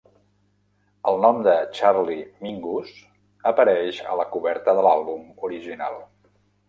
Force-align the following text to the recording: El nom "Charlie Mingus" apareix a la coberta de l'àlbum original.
El 1.09 1.19
nom 1.25 1.41
"Charlie 1.79 2.23
Mingus" 2.45 2.89
apareix 3.53 4.01
a 4.15 4.17
la 4.21 4.27
coberta 4.35 4.75
de 4.81 4.87
l'àlbum 4.89 5.29
original. 5.51 6.01